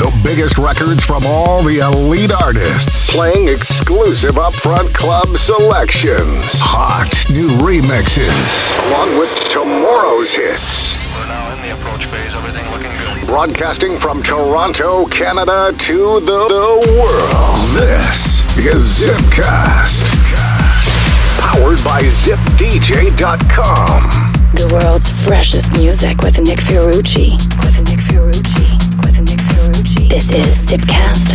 [0.00, 3.14] The biggest records from all the elite artists.
[3.14, 6.56] Playing exclusive upfront club selections.
[6.72, 8.80] Hot new remixes.
[8.88, 10.96] Along with tomorrow's hits.
[11.12, 12.32] We're now in the approach phase.
[12.32, 13.26] Everything looking good.
[13.26, 17.68] Broadcasting from Toronto, Canada to the, the world.
[17.76, 20.16] This is Zipcast.
[21.44, 23.20] Powered by ZipDJ.com.
[24.54, 27.36] The world's freshest music with Nick Fiorucci.
[27.60, 28.49] With Nick Fiorucci.
[30.10, 31.30] This is Zipcast.fm.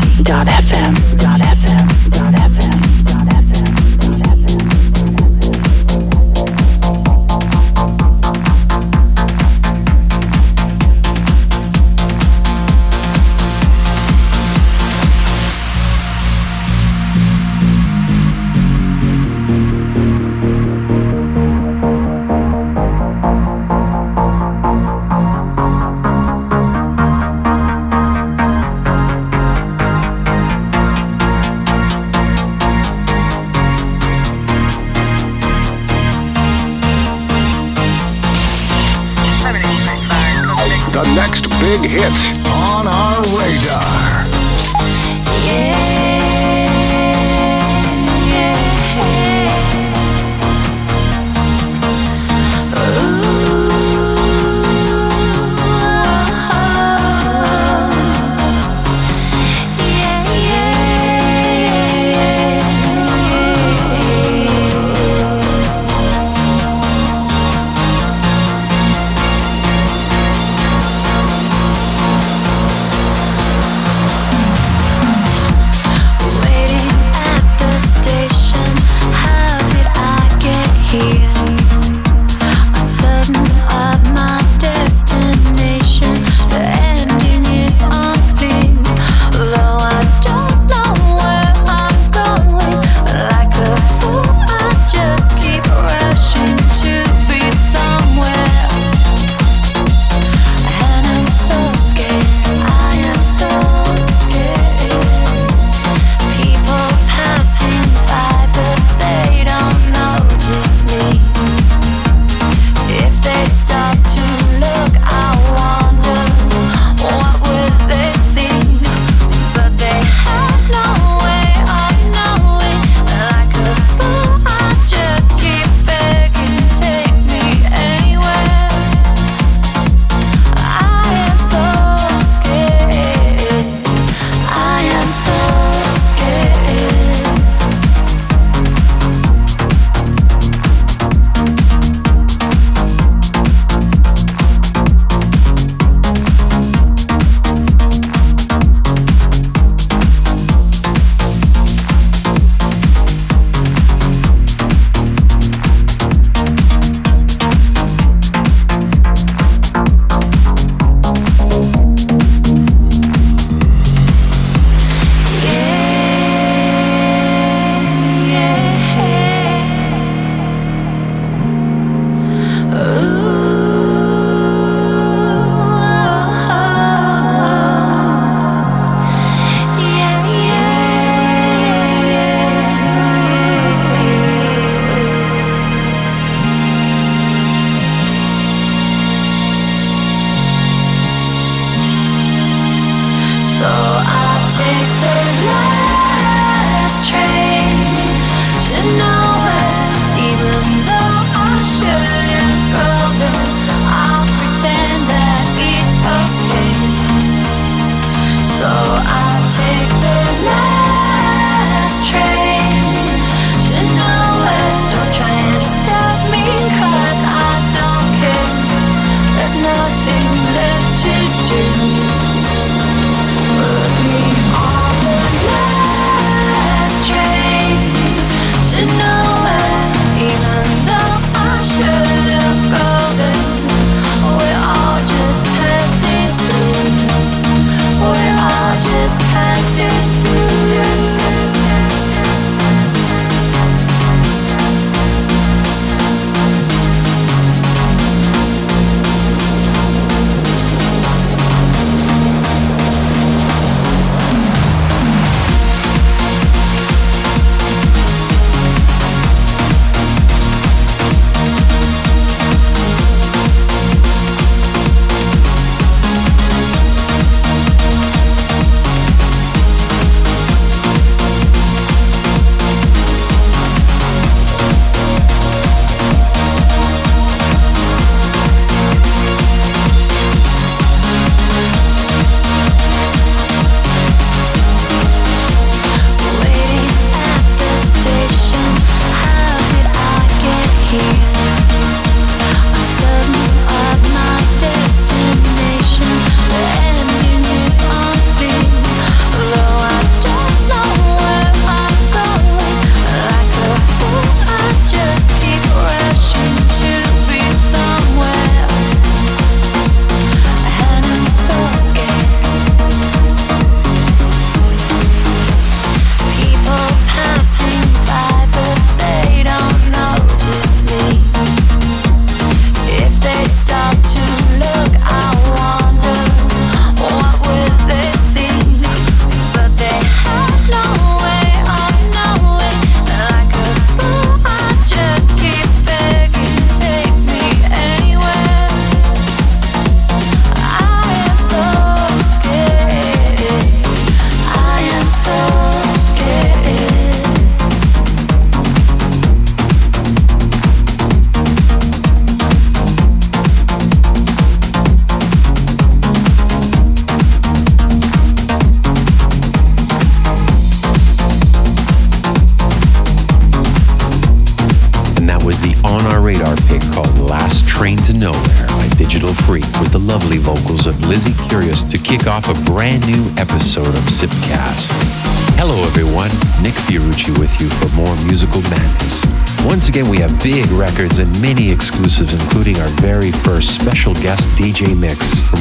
[41.81, 42.45] big hit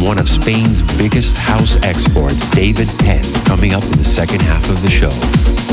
[0.05, 4.83] one of Spain's biggest house exports, David Penn, coming up in the second half of
[4.83, 5.11] the show.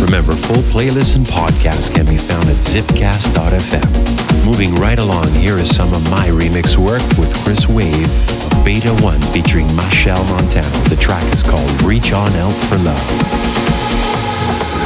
[0.01, 4.45] Remember, full playlists and podcasts can be found at zipcast.fm.
[4.45, 8.07] Moving right along, here is some of my remix work with Chris Wave
[8.53, 10.69] of Beta 1 featuring Machel Montano.
[10.87, 13.07] The track is called Reach On Out for Love.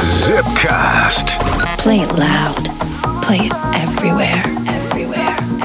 [0.02, 1.38] Zipcast.
[1.78, 2.68] Play it loud.
[3.22, 4.42] Play it everywhere.
[4.66, 5.36] Everywhere.
[5.38, 5.55] Everywhere.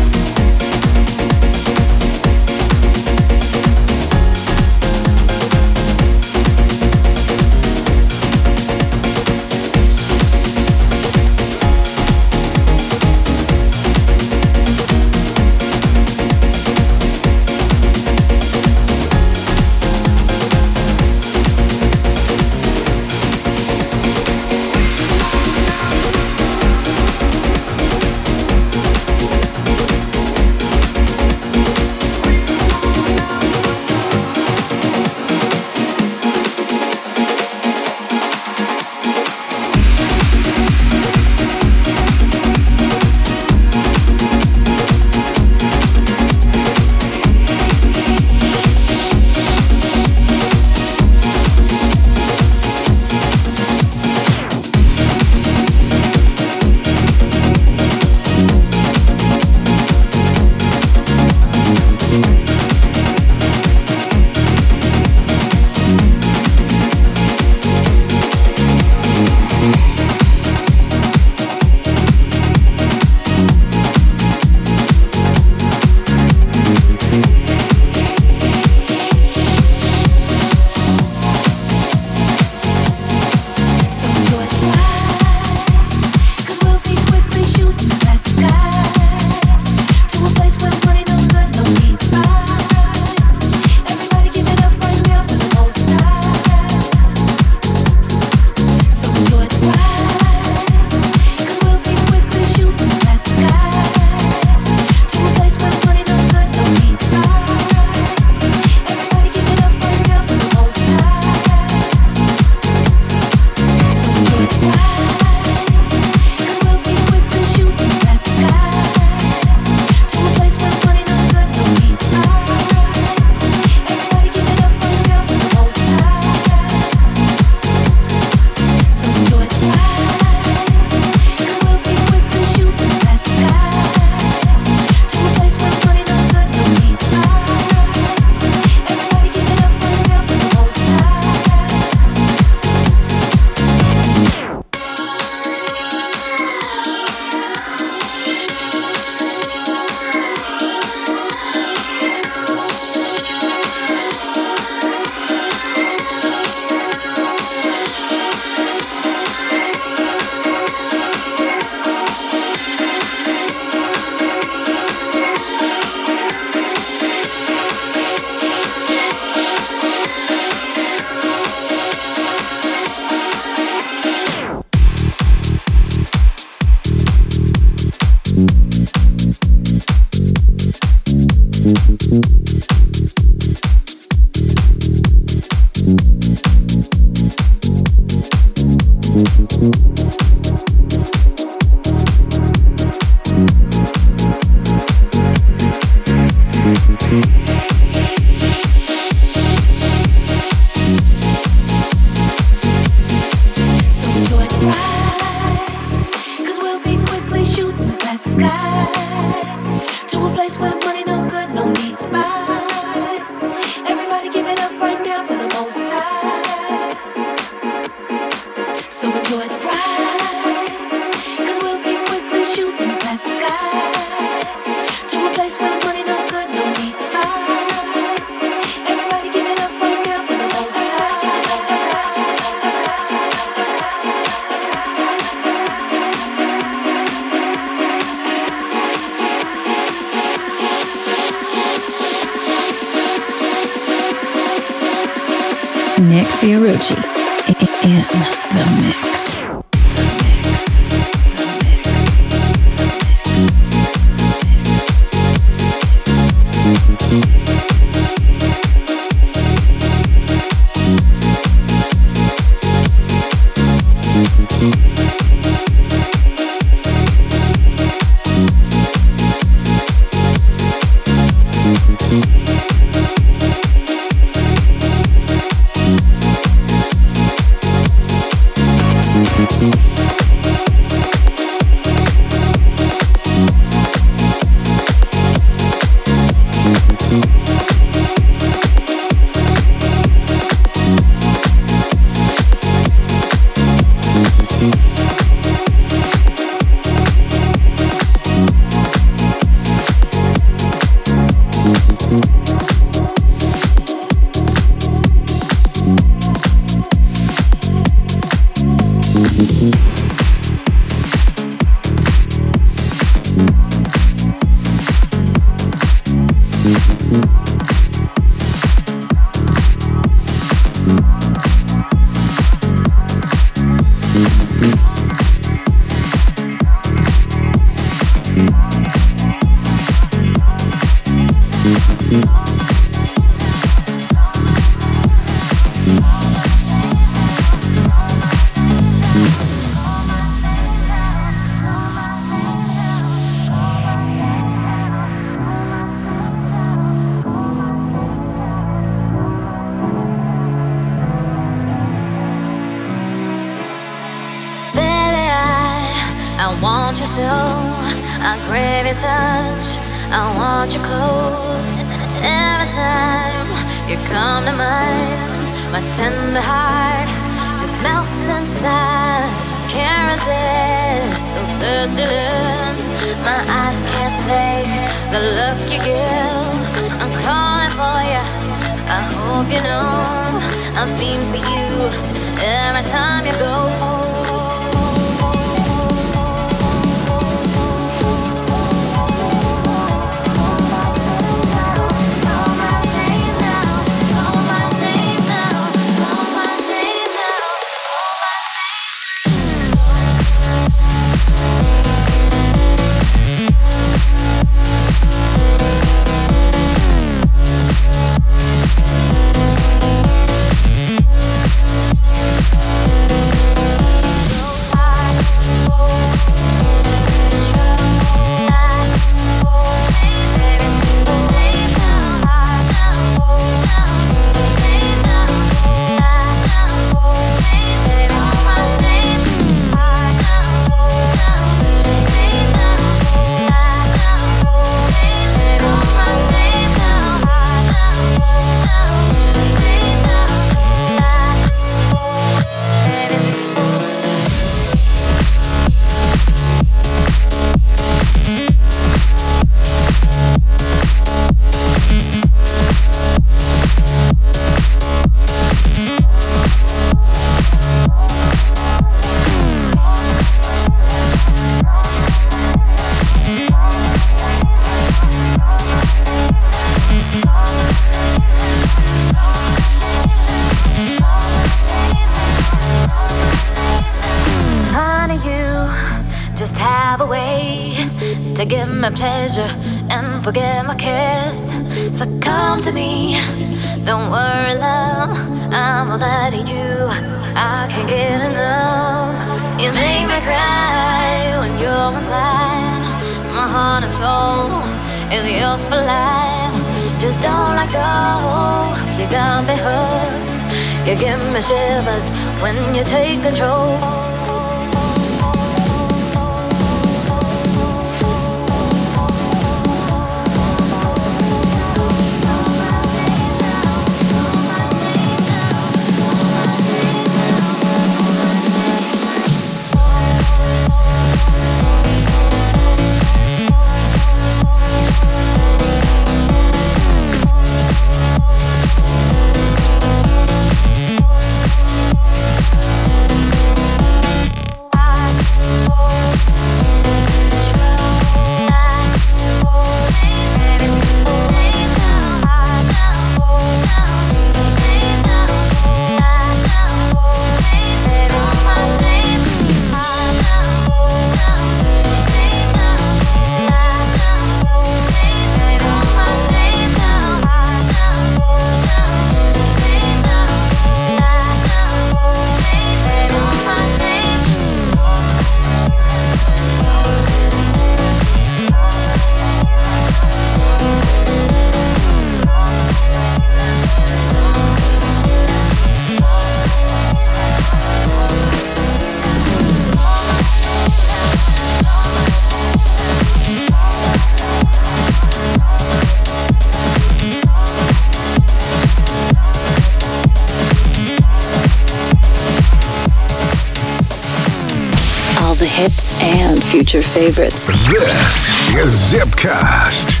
[596.72, 597.48] Future favorites.
[597.68, 600.00] This is Zipcast.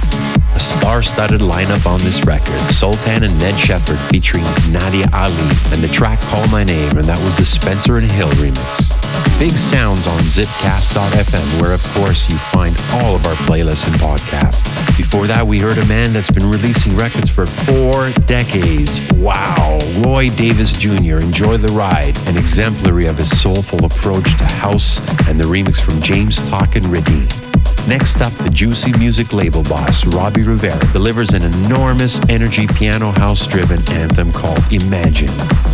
[0.54, 2.58] A star-studded lineup on this record.
[2.66, 5.34] Sultan and Ned Shepard featuring Nadia Ali
[5.70, 9.01] and the track Call My Name, and that was the Spencer and Hill remix.
[9.38, 14.74] Big sounds on zipcast.fm, where of course you find all of our playlists and podcasts.
[14.96, 19.00] Before that, we heard a man that's been releasing records for four decades.
[19.14, 19.80] Wow.
[20.04, 25.38] Roy Davis Jr., Enjoy the Ride, an exemplary of his soulful approach to house, and
[25.38, 27.51] the remix from James Talk and Ridney.
[27.88, 33.46] Next up, the Juicy Music label boss, Robbie Rivera, delivers an enormous energy piano house
[33.46, 35.30] driven anthem called Imagine,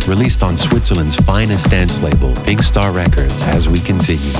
[0.07, 4.33] released on Switzerland's finest dance label, Big Star Records, as we continue.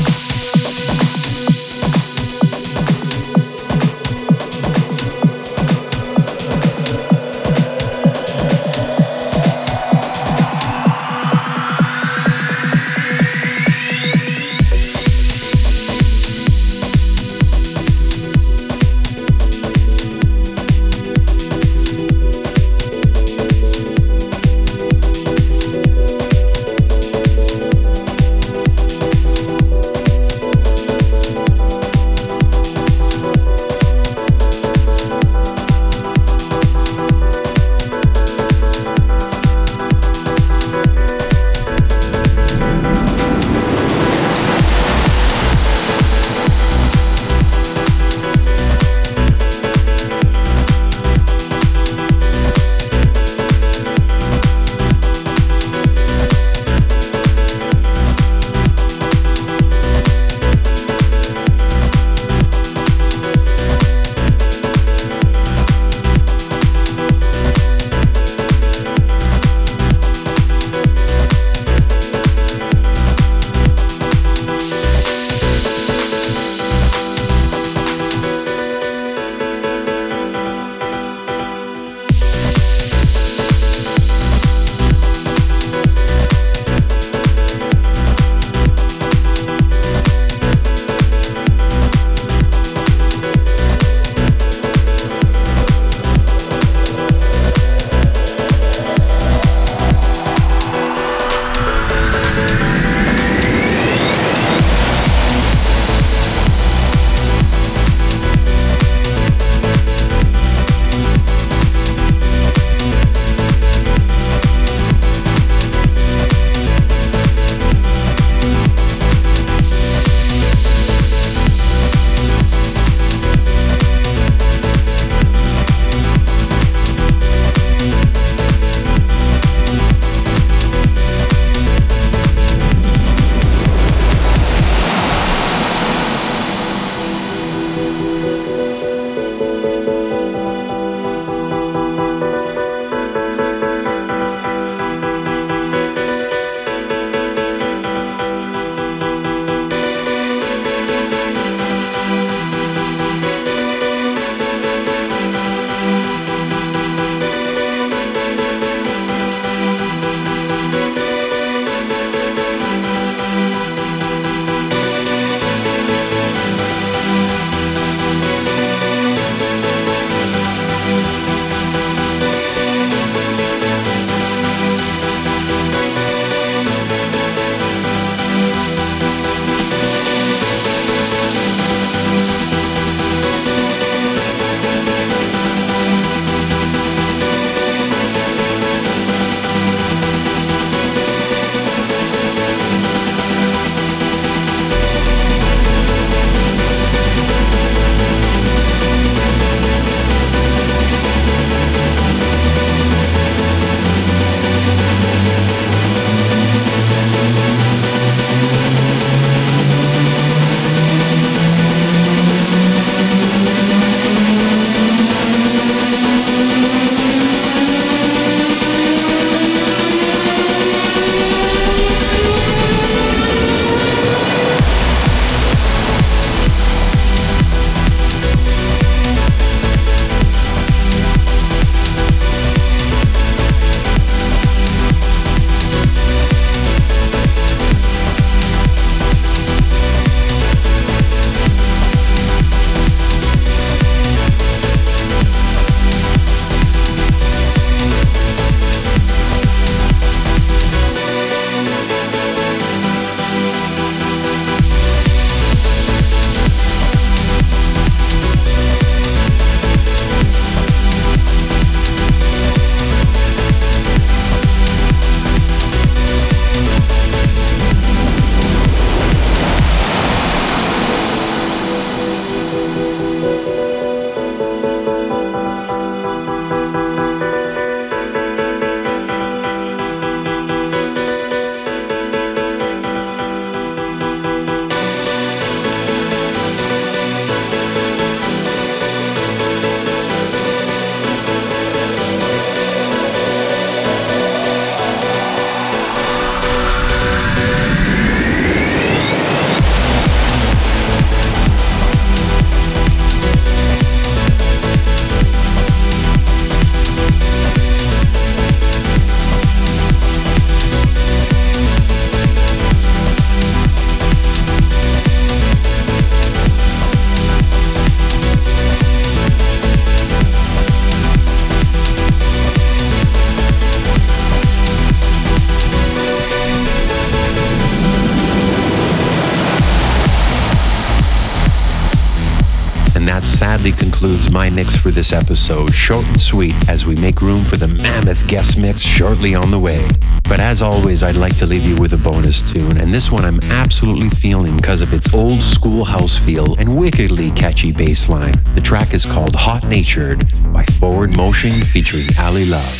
[334.31, 338.27] my mix for this episode, short and sweet, as we make room for the mammoth
[338.27, 339.87] guest mix shortly on the way.
[340.23, 343.25] But as always, I'd like to leave you with a bonus tune, and this one
[343.25, 348.33] I'm absolutely feeling because of its old school house feel and wickedly catchy bass line.
[348.55, 352.73] The track is called Hot Natured by Forward Motion featuring Ali Love.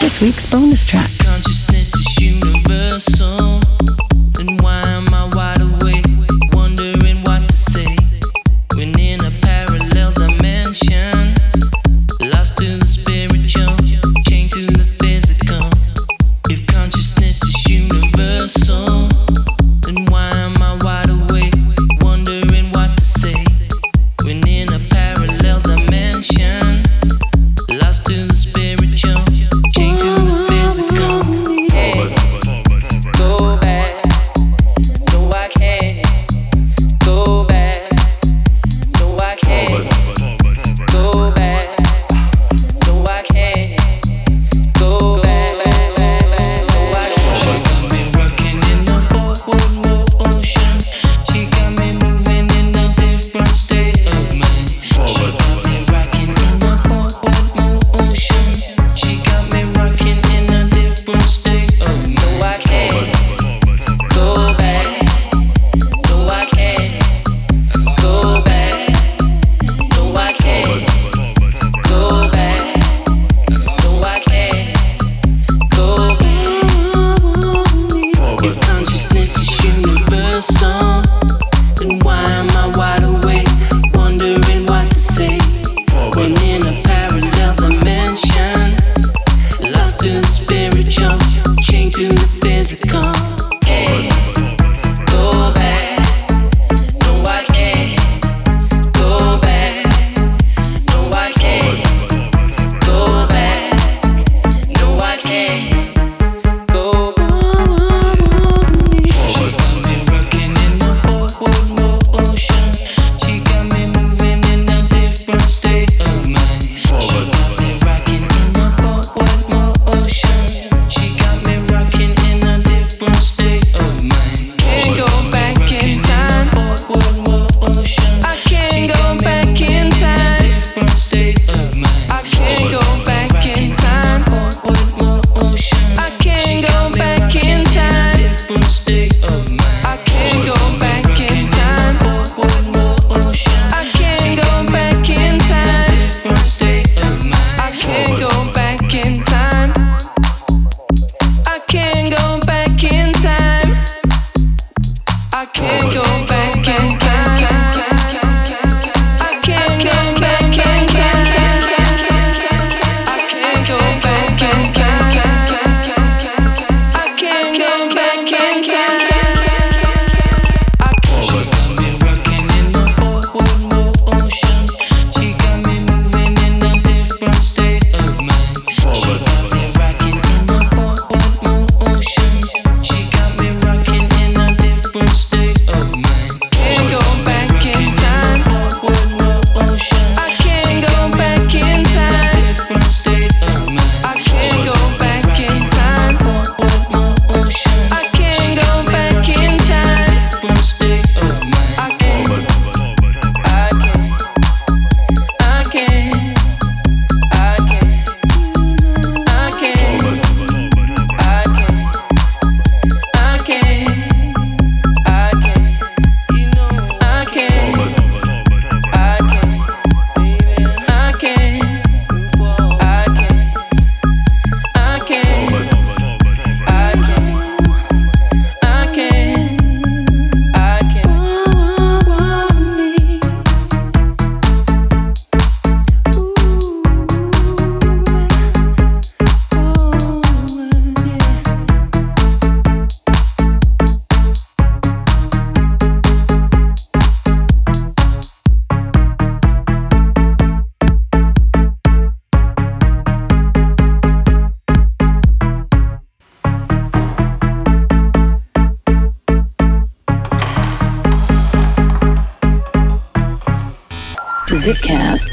[0.00, 1.10] This week's bonus track.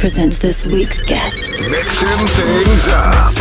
[0.07, 1.51] presents this week's guest.
[1.69, 3.33] Mixing things up.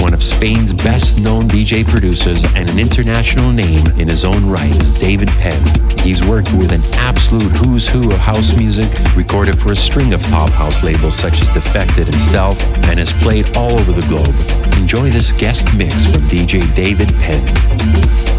[0.00, 4.74] One of Spain's best known DJ producers and an international name in his own right
[4.80, 5.62] is David Penn.
[6.00, 10.22] He's worked with an absolute who's who of house music, recorded for a string of
[10.24, 14.34] top house labels such as Defected and Stealth, and has played all over the globe.
[14.80, 18.35] Enjoy this guest mix from DJ David Penn.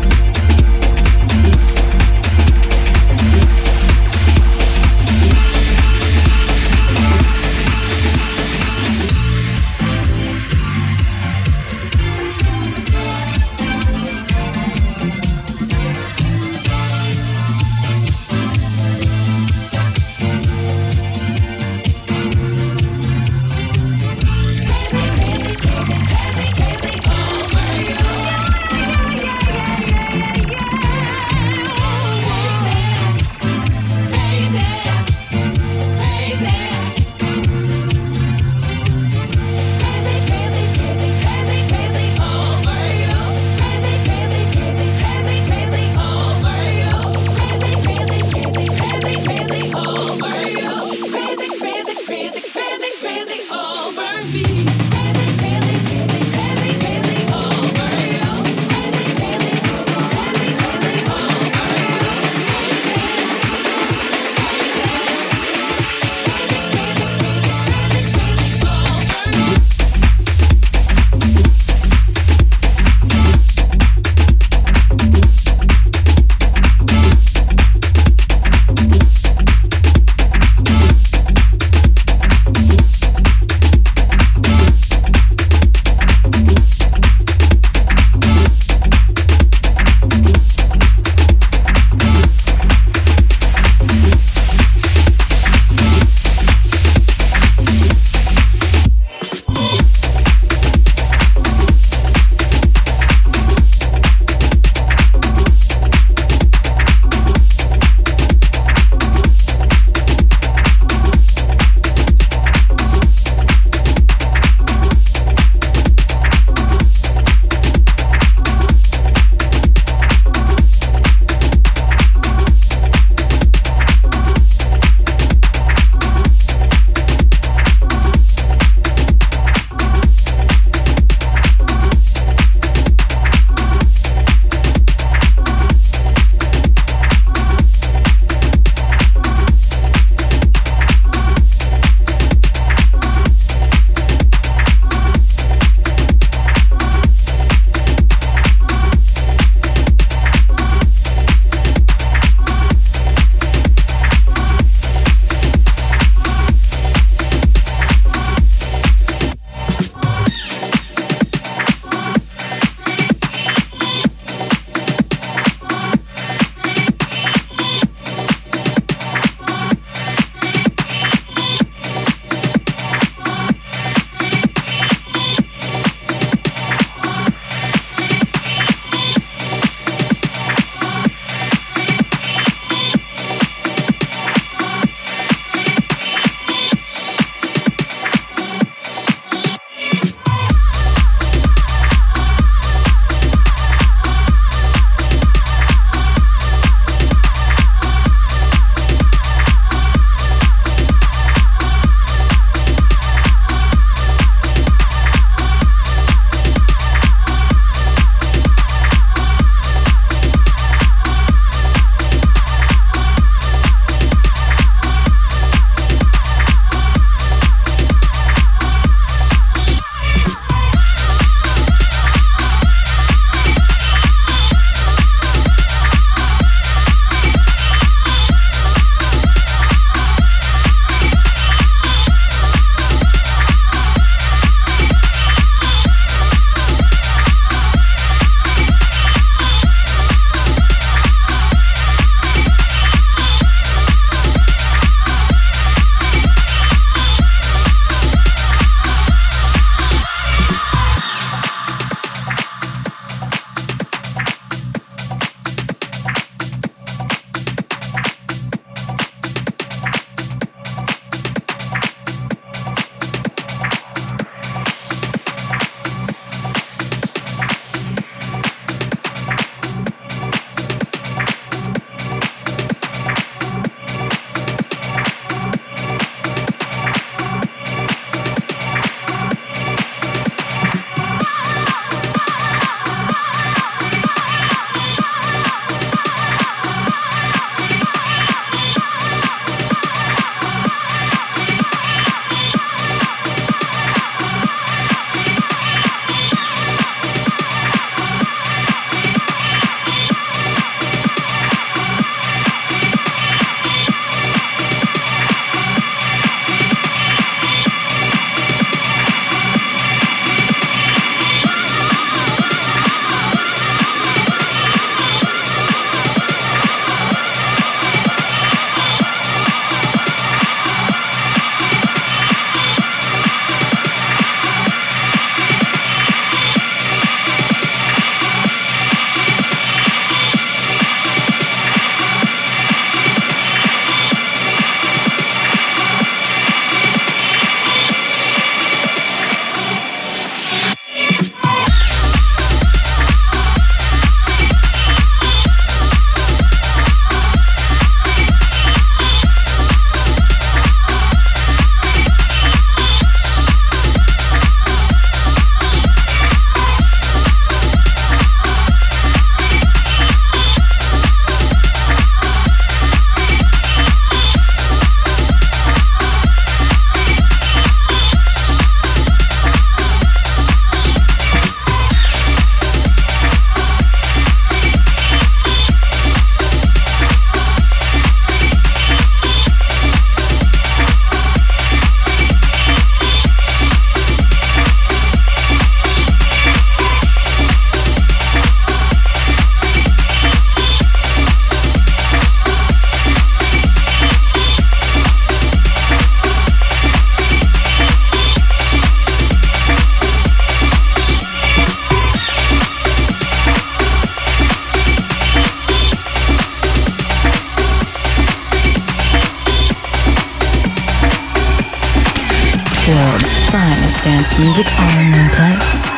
[414.28, 415.90] Dance music all in one place.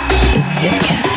[0.62, 1.09] Zipcast.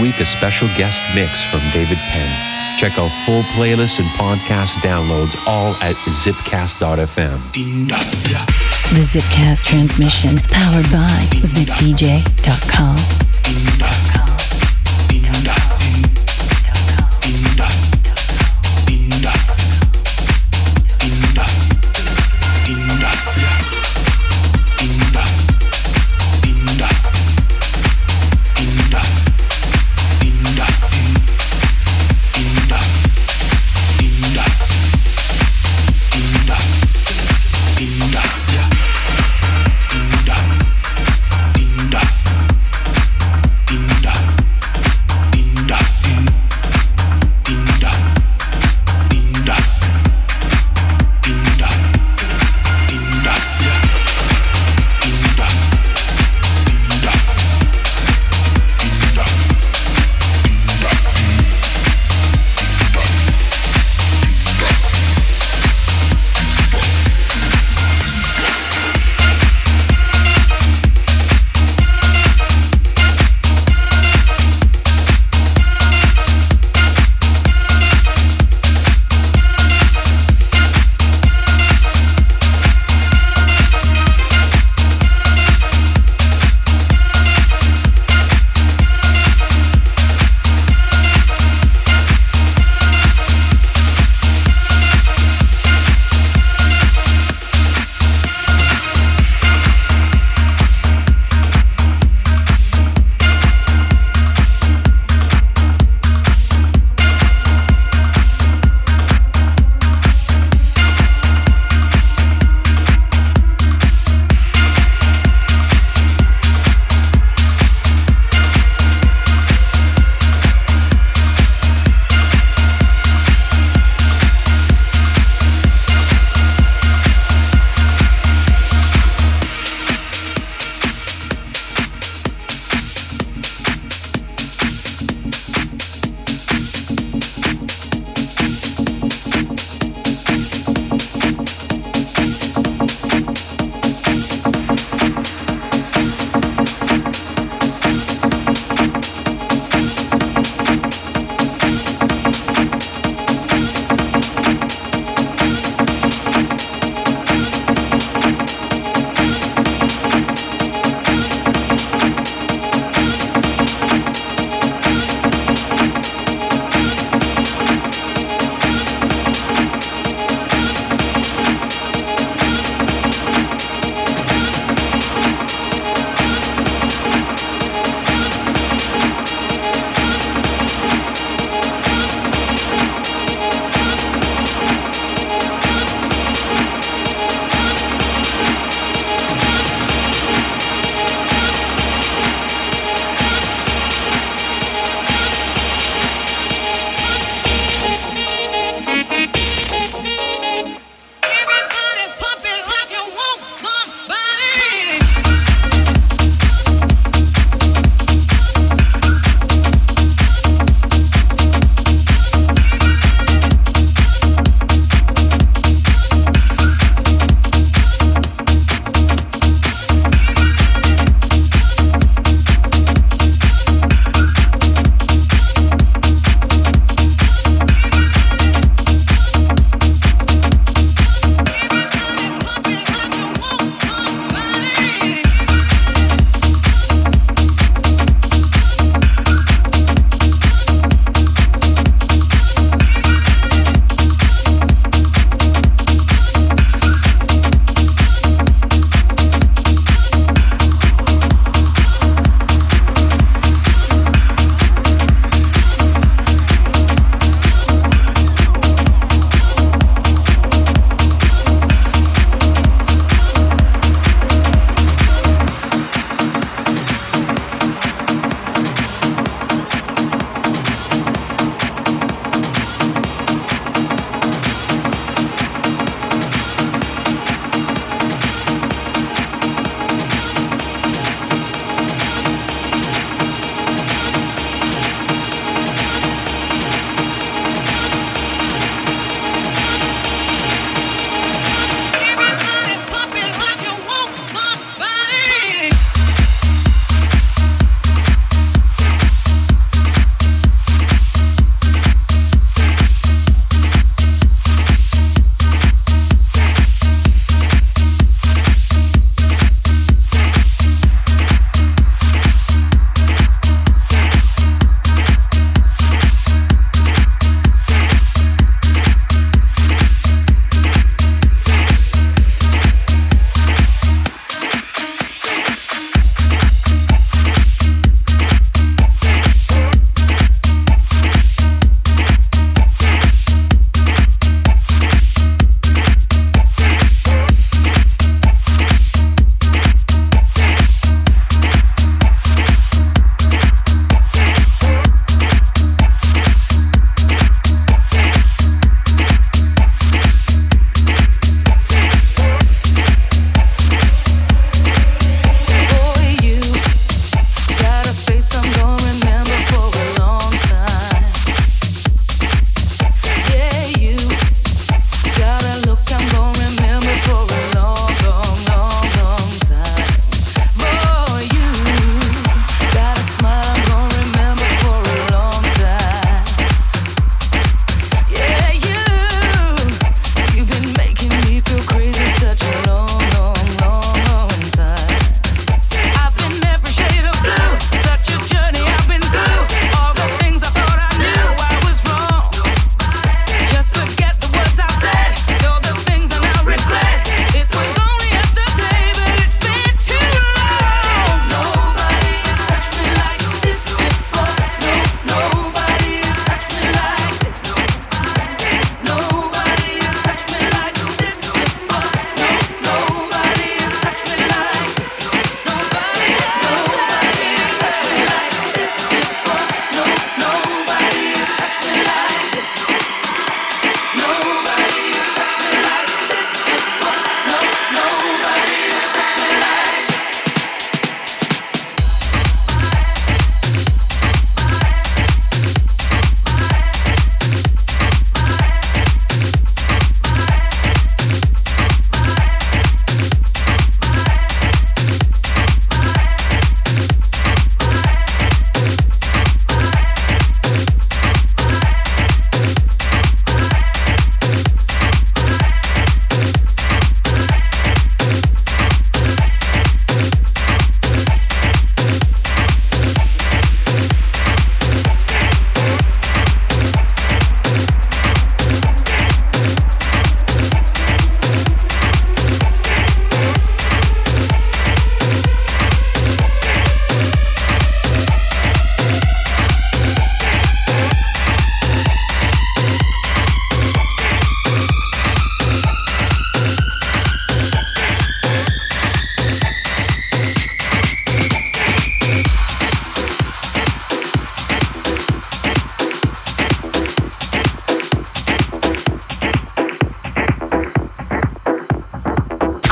[0.00, 2.78] Week, a special guest mix from David Penn.
[2.78, 7.52] Check out full playlists and podcast downloads all at zipcast.fm.
[7.52, 11.08] The Zipcast transmission powered by
[11.42, 12.96] zipdj.com.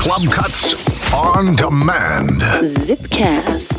[0.06, 2.40] club cuts on demand.
[2.62, 3.75] Zipcast.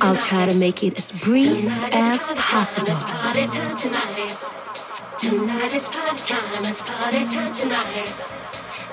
[0.00, 2.86] I'll try to make it as brief as possible.
[5.18, 8.12] Tonight is party time, it's party time tonight.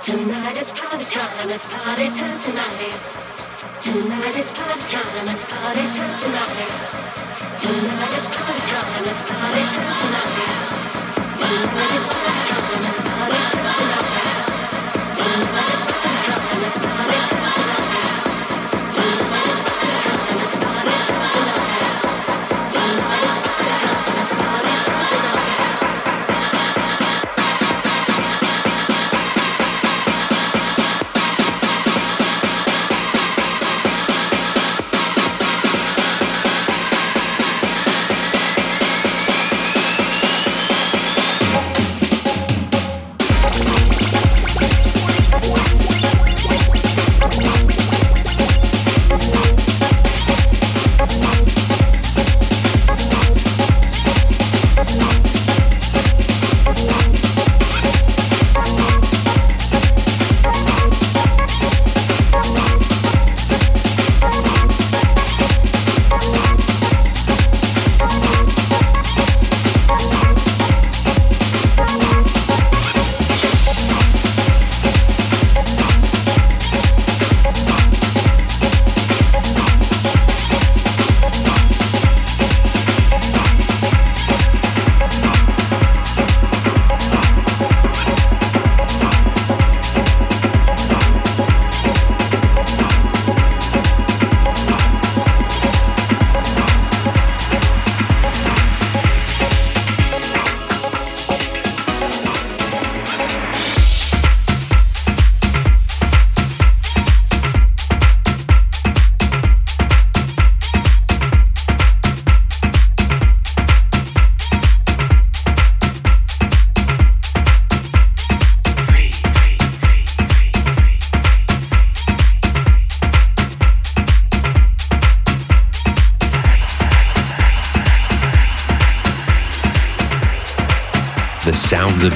[0.01, 2.93] Tonight is party time, it's party time tonight.
[3.81, 6.69] Tonight is party time, it's party time tonight.
[7.57, 10.85] Tonight is party time, it's party time tonight.
[11.33, 14.45] Tonight is party time, it's party time tonight.
[15.15, 15.74] Tonight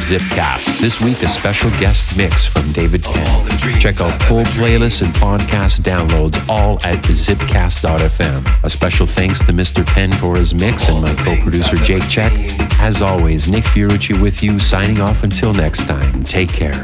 [0.10, 0.80] Zipcast.
[0.80, 3.48] This week, a special guest mix from David Penn.
[3.80, 8.64] Check out full playlists and podcast downloads all at zipcast.fm.
[8.64, 9.86] A special thanks to Mr.
[9.86, 12.34] Penn for his mix and my co-producer Jake Check.
[12.80, 16.24] As always, Nick Fiorucci with you, signing off until next time.
[16.24, 16.84] Take care.